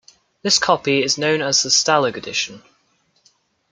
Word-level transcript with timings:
This 0.41 0.57
copy 0.57 1.03
is 1.03 1.19
known 1.19 1.43
as 1.43 1.61
the 1.61 1.69
"Stalag" 1.69 2.15
edition. 2.15 2.63